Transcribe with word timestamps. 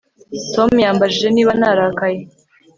Tom 0.53 0.69
yambajije 0.85 1.27
niba 1.31 1.51
narakaye 1.59 2.19